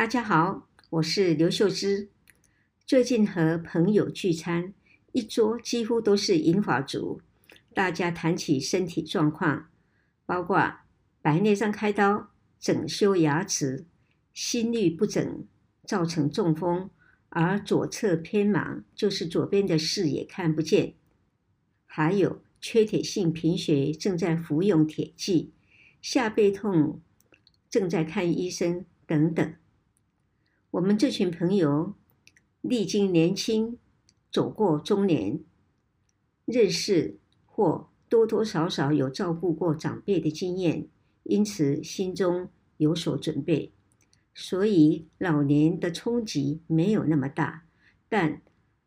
[0.00, 2.08] 大家好，我是刘秀芝。
[2.86, 4.72] 最近和朋友聚餐，
[5.12, 7.20] 一桌几乎都是银发族，
[7.74, 9.68] 大家谈起身体状况，
[10.24, 10.78] 包括
[11.20, 13.84] 白内障开刀、整修牙齿、
[14.32, 15.46] 心律不整
[15.84, 16.88] 造成中风，
[17.28, 20.94] 而左侧偏盲，就是左边的视野看不见，
[21.84, 25.52] 还有缺铁性贫血正在服用铁剂，
[26.00, 27.02] 下背痛
[27.68, 29.54] 正在看医生等等。
[30.72, 31.94] 我们这群朋友
[32.60, 33.76] 历经年轻，
[34.30, 35.40] 走过中年，
[36.44, 40.86] 认识或多多少少有照顾过长辈的经验，
[41.24, 43.72] 因此心中有所准备，
[44.32, 47.64] 所以老年的冲击没有那么大，
[48.08, 48.40] 但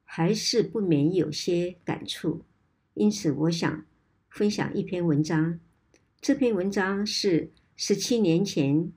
[0.05, 2.45] 还是不免有些感触。
[2.93, 3.85] 因此，我想
[4.29, 5.59] 分享一篇文章。
[6.21, 8.93] 这篇文章是十七年前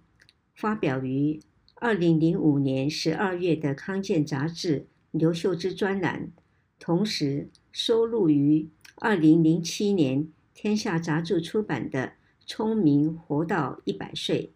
[0.55, 1.41] 发表于。
[1.87, 6.33] 二零零五年十二月的康健杂志刘秀枝专栏，
[6.81, 12.09] 同时收录于二零零七年天下杂志出版的
[12.45, 14.47] 《聪明活到一百岁》。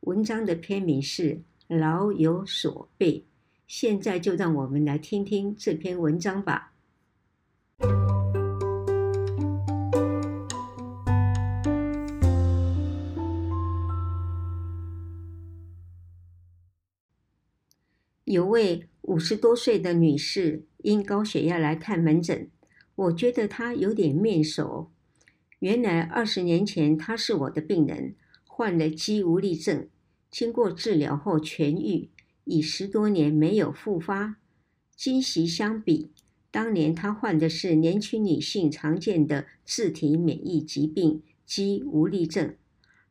[0.00, 1.42] 文章的篇名是
[1.78, 3.20] 《老有所备》。
[3.68, 6.71] 现在就让我们来听听这篇文章吧。
[18.32, 22.48] 有位五十多岁的女士因高血压来看门诊，
[22.94, 24.90] 我觉得她有点面熟。
[25.58, 28.14] 原来二十年前她是我的病人，
[28.46, 29.86] 患了肌无力症，
[30.30, 32.08] 经过治疗后痊愈，
[32.44, 34.36] 已十多年没有复发。
[34.96, 36.10] 今昔相比，
[36.50, 42.54] 当年她患的是年轻女性常见的自体免疫疾病肌无力症，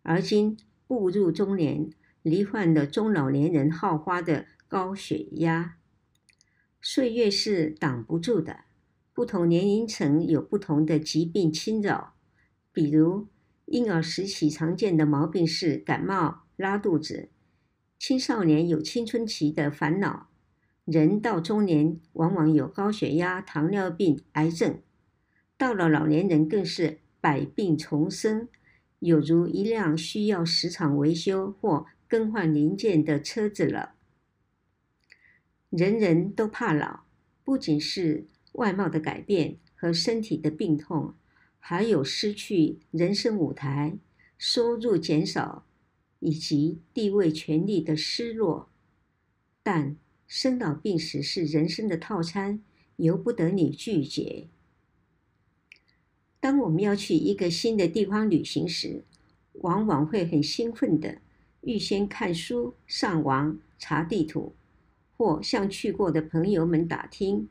[0.01, 1.91] 而今步入中年，
[2.23, 4.47] 罹患了中老年人好发的。
[4.71, 5.75] 高血压，
[6.81, 8.61] 岁月是挡不住的。
[9.11, 12.13] 不同年龄层有不同的疾病侵扰，
[12.71, 13.27] 比如
[13.65, 17.27] 婴儿时期常见的毛病是感冒、拉肚子；
[17.99, 20.29] 青少年有青春期的烦恼；
[20.85, 24.75] 人到中年往往有高血压、糖尿病、癌症；
[25.57, 28.47] 到了老年人更是百病丛生，
[28.99, 33.95] 有如一辆需要时常维修或更换零件的车子了。
[35.71, 37.05] 人人都怕老，
[37.45, 41.13] 不仅是外貌的改变和身体的病痛，
[41.59, 43.97] 还有失去人生舞台、
[44.37, 45.65] 收入减少
[46.19, 48.69] 以及地位权力的失落。
[49.63, 49.95] 但
[50.27, 52.61] 生老病死是人生的套餐，
[52.97, 54.49] 由不得你拒绝。
[56.41, 59.05] 当我们要去一个新的地方旅行时，
[59.53, 61.21] 往往会很兴奋的
[61.61, 64.53] 预先看书、上网查地图。
[65.21, 67.47] 或向去过的朋友们打听，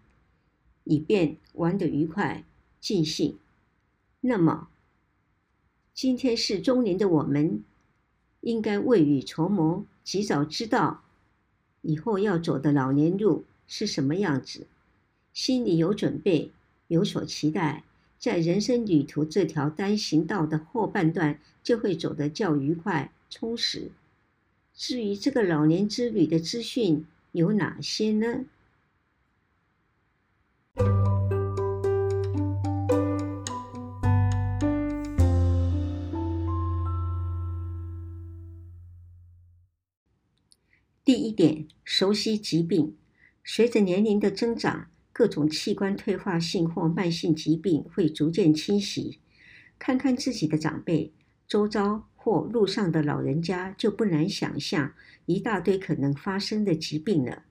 [0.83, 2.45] 以便玩得愉快
[2.81, 3.39] 尽兴。
[4.23, 4.67] 那么，
[5.95, 7.63] 今天是中年的我们，
[8.41, 11.05] 应该未雨绸缪，及早知道
[11.83, 14.67] 以后要走的老年路是什么样子，
[15.33, 16.51] 心里有准备，
[16.89, 17.85] 有所期待，
[18.19, 23.93] 在人生旅途这条单行道的后半段，就会走得较愉快充实。
[24.75, 28.45] 至于这个老年之旅的资讯，有哪些呢？
[41.05, 42.97] 第一点，熟悉疾病。
[43.43, 49.19] 随着年龄的增长，各种器官退化性或慢性疾病会逐渐侵袭。
[49.79, 51.13] 看看自己的长辈、
[51.49, 54.93] 周遭或路上的老人家，就不难想象。
[55.25, 57.45] 一大堆可能发生的疾病了，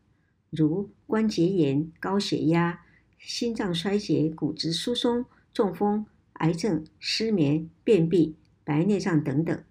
[0.51, 2.81] 如关节炎、高血压、
[3.17, 9.63] 心脏衰竭、骨质疏松、中风、癌症、失眠、便秘、白内障等等。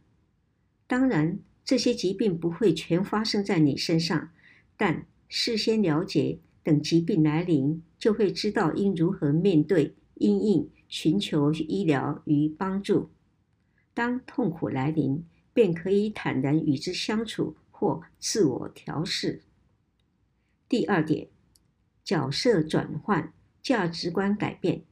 [0.88, 4.30] 当然，这些疾病不会全发生在你身上，
[4.76, 13.10] 但事先了解，等疾病来临，就会知道应如何面对、因应、寻求医疗与帮助。
[13.98, 17.56] 当痛苦来临，便可以坦然与之相处。
[17.80, 19.42] 或自我调适。
[20.68, 21.28] 第二点，
[22.02, 24.82] 角色转换，价值观改变。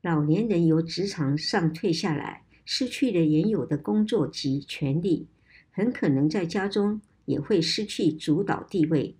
[0.00, 5.26] 老年人由职场上退下来，失去了原有的工作及权利，
[5.72, 9.16] 很可能在家中也会失去主导地位。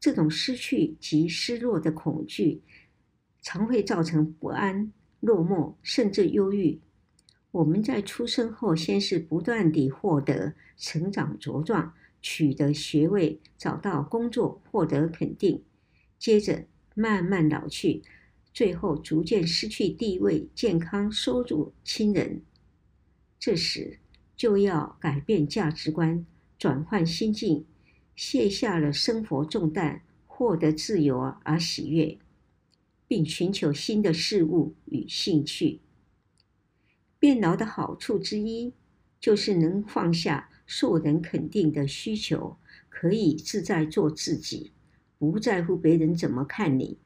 [0.00, 2.62] 这种失去及失落的恐惧，
[3.42, 4.90] 常会造成不安、
[5.20, 6.80] 落寞，甚至忧郁。
[7.50, 15.62] 我们在出生后，先是不断地获得成长茁壮，取得学位，找到工作，获得肯定，
[16.18, 18.02] 接着慢慢老去，
[18.52, 22.42] 最后逐渐失去地位、健康、收入、亲人。
[23.40, 23.98] 这时
[24.36, 26.26] 就要改变价值观，
[26.58, 27.64] 转换心境，
[28.14, 32.18] 卸下了生活重担，获得自由而喜悦，
[33.06, 35.80] 并寻求新的事物与兴趣。
[37.18, 38.72] 变老的好处之一，
[39.18, 42.56] 就是能放下受人肯定的需求，
[42.88, 44.72] 可以自在做自己，
[45.18, 46.98] 不在乎别人怎么看你。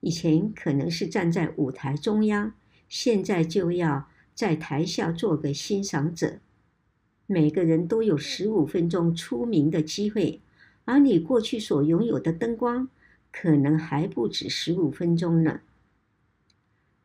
[0.00, 2.54] 以前可能是站在舞台中央，
[2.88, 6.38] 现在就要在台下做个欣赏者。
[7.26, 10.40] 每个人都有十五分钟出名的机会，
[10.84, 12.88] 而你过去所拥有的灯光，
[13.30, 15.60] 可能还不止十五分钟呢。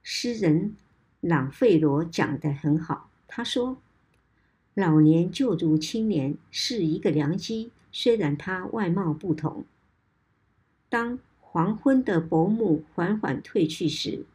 [0.02, 0.76] 诗人
[1.24, 3.78] 朗费罗讲得很好，他说
[4.76, 9.64] ：“老年救助青年，是一个良机，虽然他外貌不同。
[10.90, 14.26] 当黄昏的薄暮缓缓退去时，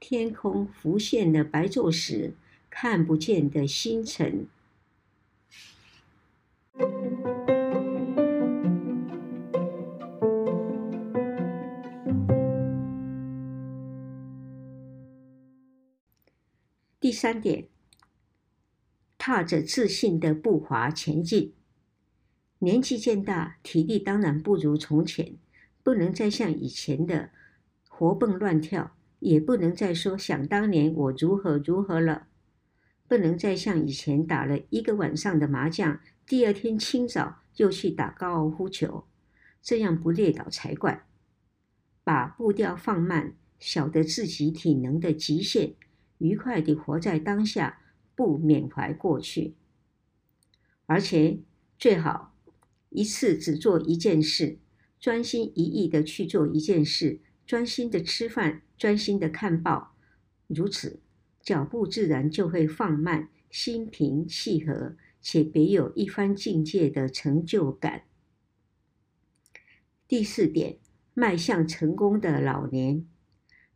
[0.00, 2.34] 天空浮现的白昼时
[2.68, 4.48] 看不见的星辰。”
[16.98, 17.68] 第三点，
[19.18, 21.52] 踏着自信的步伐前进。
[22.60, 25.36] 年纪渐大，体力当然不如从前，
[25.82, 27.28] 不能再像以前的
[27.86, 32.28] 活蹦乱跳，也不能再说想当年我如何如何了，
[33.06, 36.00] 不能再像以前打了一个晚上的麻将。
[36.26, 39.04] 第二天清早又去打高尔夫球，
[39.60, 41.06] 这样不累倒才怪。
[42.02, 45.74] 把步调放慢，晓得自己体能的极限，
[46.18, 47.80] 愉快地活在当下，
[48.14, 49.54] 不缅怀过去。
[50.86, 51.40] 而且
[51.78, 52.34] 最好
[52.90, 54.58] 一次只做一件事，
[55.00, 59.94] 专心一意地去做一件事，专心地吃饭，专心地看报，
[60.46, 61.00] 如此
[61.42, 64.96] 脚步自然就会放慢，心平气和。
[65.28, 68.04] 且别有一番境界的成就感。
[70.06, 70.78] 第四点，
[71.14, 73.04] 迈向成功的老年，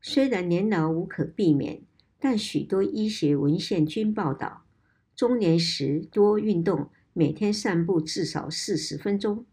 [0.00, 1.82] 虽然年老无可避免，
[2.20, 4.64] 但许多医学文献均报道，
[5.16, 9.44] 中年时多运动，每天散步至少四十分钟，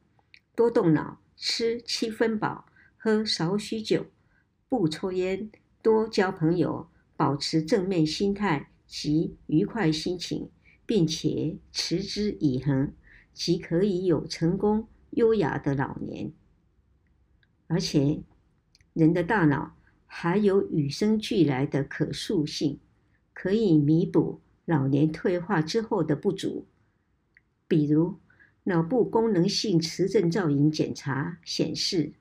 [0.53, 2.65] 多动脑，吃七分饱，
[2.97, 4.05] 喝少许酒，
[4.69, 5.49] 不抽烟，
[5.81, 10.51] 多交朋友，保持正面心态及愉快心情。
[10.87, 12.93] 并且持之以恒，
[13.33, 16.31] 即可以有成功优雅的老年。
[17.67, 18.23] 而且，
[18.93, 19.75] 人的大脑
[20.07, 22.79] 还有与生俱来的可塑性，
[23.33, 26.65] 可以弥补老年退化之后的不足。
[27.67, 28.15] 比如，
[28.63, 32.13] 脑部功能性磁振造影检查显示，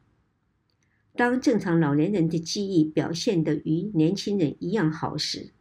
[1.15, 5.53] 当正常老年人的记忆表现得与年轻人一样好时，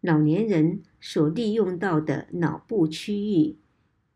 [0.00, 3.56] 老年人所利用到的脑部区域，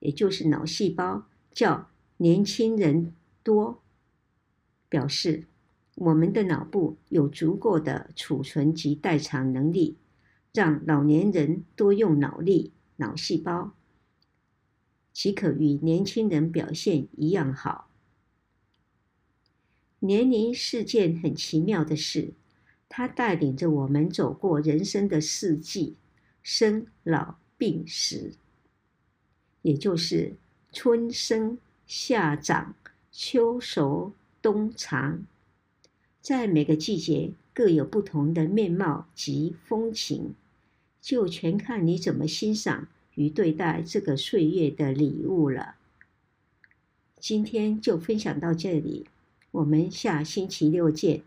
[0.00, 1.88] 也就是脑细胞，较
[2.18, 3.82] 年轻人多，
[4.88, 5.44] 表示
[6.00, 9.96] 我们的脑部有足够的储存及代偿能力，
[10.54, 13.72] 让老年人多用脑力、脑细胞，
[15.12, 17.90] 即可与年轻人表现一样好。
[19.98, 22.34] 年龄是件很奇妙的事。
[22.90, 25.96] 它带领着我们走过人生的四季，
[26.42, 28.32] 生老病死，
[29.60, 30.36] 也就是
[30.72, 32.74] 春生、夏长、
[33.12, 35.26] 秋熟、冬藏。
[36.20, 40.34] 在每个季节各有不同的面貌及风情，
[41.00, 45.76] 就全看你怎么欣赏与对待这个岁月的礼物了。
[47.18, 49.06] 今天就分享到这里，
[49.50, 51.22] 我们下星期六见。